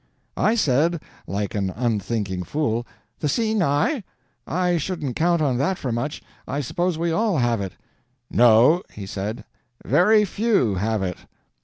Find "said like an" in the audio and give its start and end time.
0.55-1.69